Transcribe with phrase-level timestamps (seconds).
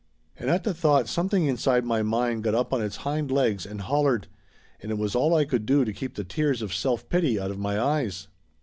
[0.35, 3.81] And at the thought something inside my mind got up on its hind legs and
[3.81, 4.25] hollered,
[4.81, 7.51] and it was all I could do to keep the tears of self pity out
[7.51, 8.27] of my eyes.